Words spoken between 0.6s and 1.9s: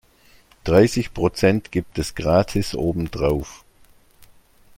Dreißig Prozent